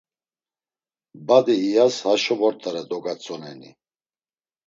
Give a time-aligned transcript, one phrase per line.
[1.27, 3.71] Badi iyas haşo vort̆are dogatzoneni?